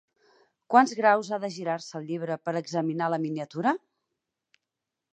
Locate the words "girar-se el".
1.59-2.09